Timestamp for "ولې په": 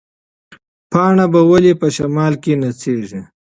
1.49-1.87